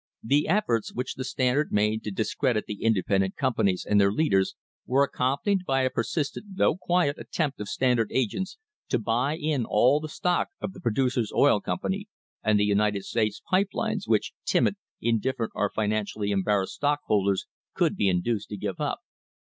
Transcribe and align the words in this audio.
The 0.23 0.47
efforts 0.47 0.91
which 0.91 1.13
the 1.13 1.23
Standard 1.23 1.71
made 1.71 2.03
to 2.05 2.09
discredit 2.09 2.65
the 2.65 2.83
in 2.83 2.91
dependent 2.93 3.35
companies 3.35 3.85
and 3.87 4.01
their 4.01 4.11
leaders 4.11 4.55
were 4.87 5.03
accompanied 5.03 5.63
by 5.63 5.83
a 5.83 5.91
persistent, 5.91 6.55
though 6.57 6.75
quiet, 6.75 7.19
attempt 7.19 7.59
of 7.59 7.69
Standard 7.69 8.09
agents 8.11 8.57
to 8.89 8.97
buy 8.97 9.37
in 9.37 9.63
all 9.63 9.99
the 9.99 10.09
stock 10.09 10.47
in 10.59 10.71
the 10.71 10.81
Producers' 10.81 11.31
Oil 11.35 11.61
Company 11.61 12.07
and 12.43 12.59
the 12.59 12.65
United 12.65 13.05
States 13.05 13.43
Pipe 13.47 13.69
Lines 13.75 14.07
which 14.07 14.33
timid, 14.43 14.75
indifferent, 15.01 15.51
or 15.53 15.69
finan 15.69 16.05
cially 16.07 16.29
embarrassed 16.31 16.73
stockholders 16.73 17.45
could 17.75 17.95
be 17.95 18.09
induced 18.09 18.49
to 18.49 18.57
give 18.57 18.81
up. 18.81 19.01